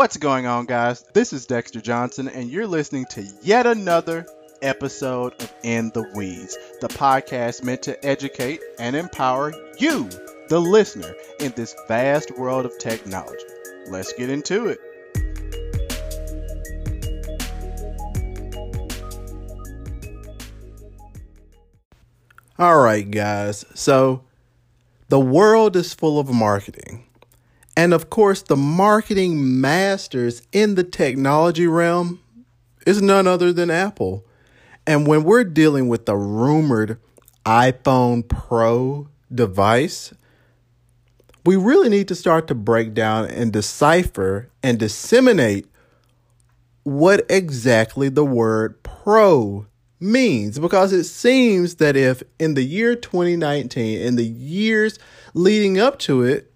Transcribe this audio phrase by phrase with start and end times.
[0.00, 1.04] What's going on, guys?
[1.12, 4.26] This is Dexter Johnson, and you're listening to yet another
[4.62, 10.08] episode of In the Weeds, the podcast meant to educate and empower you,
[10.48, 13.44] the listener, in this vast world of technology.
[13.88, 14.80] Let's get into it.
[22.58, 23.66] All right, guys.
[23.74, 24.22] So,
[25.10, 27.04] the world is full of marketing.
[27.76, 32.20] And of course, the marketing masters in the technology realm
[32.86, 34.24] is none other than Apple.
[34.86, 36.98] And when we're dealing with the rumored
[37.46, 40.12] iPhone Pro device,
[41.44, 45.66] we really need to start to break down and decipher and disseminate
[46.82, 49.66] what exactly the word pro
[50.00, 54.98] means because it seems that if in the year 2019 in the years
[55.34, 56.49] leading up to it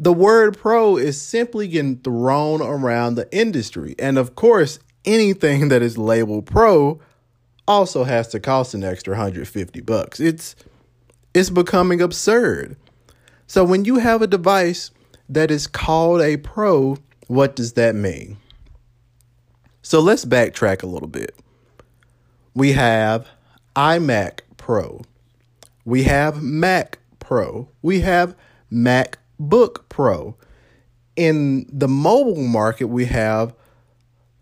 [0.00, 3.94] the word pro is simply getting thrown around the industry.
[3.98, 7.00] And of course anything that is labeled pro
[7.68, 10.18] also has to cost an extra 150 bucks.
[10.18, 10.56] It's
[11.34, 12.76] it's becoming absurd.
[13.46, 14.90] So when you have a device
[15.28, 16.96] that is called a pro
[17.28, 18.38] what does that mean?
[19.82, 21.34] So let's backtrack a little bit.
[22.54, 23.28] We have
[23.76, 25.02] iMac Pro.
[25.84, 27.68] We have Mac Pro.
[27.82, 28.34] We have
[29.40, 30.36] MacBook Pro.
[31.16, 33.54] In the mobile market, we have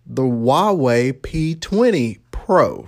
[0.07, 2.87] the Huawei P20 Pro.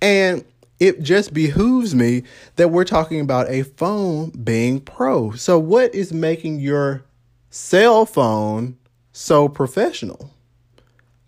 [0.00, 0.44] And
[0.78, 2.22] it just behooves me
[2.56, 5.32] that we're talking about a phone being pro.
[5.32, 7.04] So, what is making your
[7.50, 8.76] cell phone
[9.12, 10.30] so professional?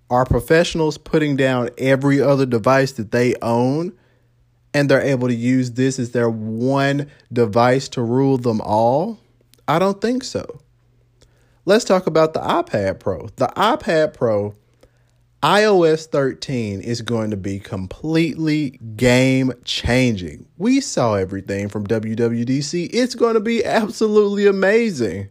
[0.09, 3.93] Are professionals putting down every other device that they own
[4.73, 9.19] and they're able to use this as their one device to rule them all?
[9.71, 10.61] I don't think so.
[11.65, 13.29] Let's talk about the iPad Pro.
[13.37, 14.57] The iPad Pro,
[15.43, 20.47] iOS 13 is going to be completely game changing.
[20.59, 22.91] We saw everything from WWDC.
[22.93, 25.29] It's going to be absolutely amazing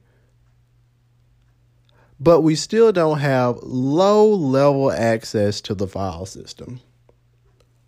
[2.19, 6.81] but we still don't have low level access to the file system.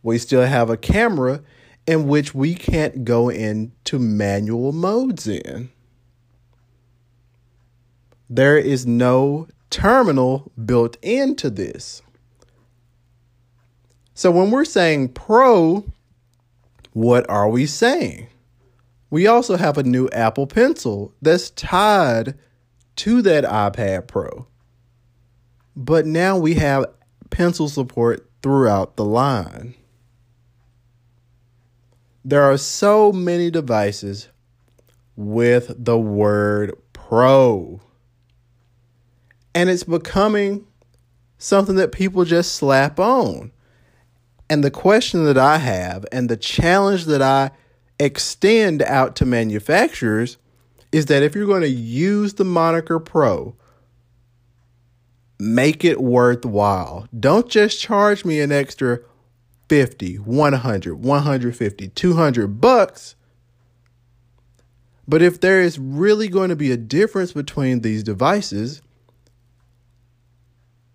[0.04, 1.42] We still have a camera
[1.86, 5.70] in which we can't go into manual modes in.
[8.34, 12.02] There is no terminal built into this.
[14.14, 15.84] So when we're saying pro,
[16.94, 18.30] what are we saying?
[19.10, 22.36] We also have a new Apple Pencil that's tied
[22.96, 24.48] to that iPad Pro.
[25.76, 26.86] But now we have
[27.32, 29.76] pencil support throughout the line.
[32.24, 34.30] There are so many devices
[35.18, 37.82] with the word pro.
[39.54, 40.66] And it's becoming
[41.38, 43.52] something that people just slap on.
[44.50, 47.52] And the question that I have and the challenge that I
[48.00, 50.38] extend out to manufacturers
[50.92, 53.56] is that if you're going to use the moniker pro,
[55.40, 57.08] make it worthwhile.
[57.18, 59.00] Don't just charge me an extra
[59.70, 63.16] 50, 100, 150, 200 bucks.
[65.08, 68.82] But if there is really going to be a difference between these devices,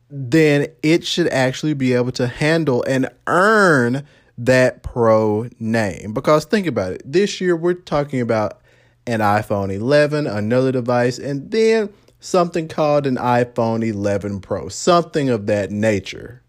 [0.09, 4.07] then it should actually be able to handle and earn
[4.39, 6.13] that pro name.
[6.13, 7.03] Because think about it.
[7.05, 8.61] This year we're talking about
[9.07, 15.47] an iPhone 11, another device, and then something called an iPhone 11 Pro, something of
[15.47, 16.43] that nature.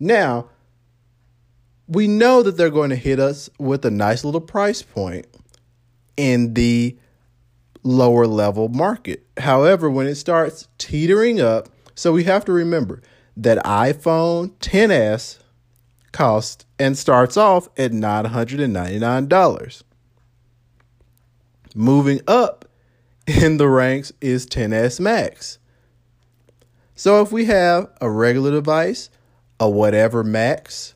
[0.00, 0.48] Now,
[1.86, 5.26] we know that they're going to hit us with a nice little price point
[6.16, 6.96] in the
[7.82, 9.24] lower level market.
[9.38, 13.02] However, when it starts teetering up, so we have to remember
[13.36, 15.38] that iPhone 10s
[16.12, 19.82] costs and starts off at $999.
[21.74, 22.66] Moving up
[23.26, 25.58] in the ranks is 10s Max.
[26.94, 29.10] So if we have a regular device,
[29.58, 30.94] a whatever Max,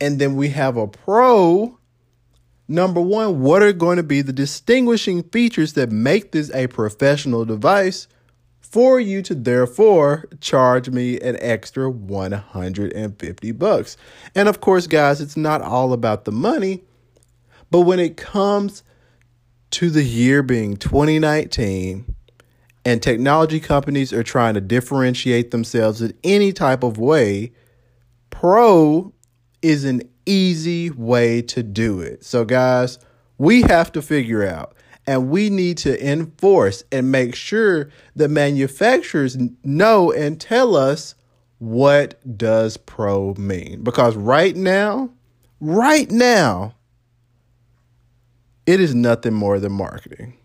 [0.00, 1.78] and then we have a Pro,
[2.68, 7.44] number one, what are going to be the distinguishing features that make this a professional
[7.44, 8.06] device
[8.70, 13.96] for you to therefore charge me an extra 150 bucks?
[14.34, 16.82] And of course, guys, it's not all about the money,
[17.70, 18.82] but when it comes
[19.70, 22.14] to the year being 2019
[22.84, 27.52] and technology companies are trying to differentiate themselves in any type of way,
[28.30, 29.12] pro
[29.62, 32.24] is an easy way to do it.
[32.24, 32.98] So, guys,
[33.38, 34.74] we have to figure out
[35.08, 41.14] and we need to enforce and make sure the manufacturers know and tell us
[41.56, 43.82] what does pro mean.
[43.82, 45.08] Because right now
[45.60, 46.74] right now
[48.66, 50.36] it is nothing more than marketing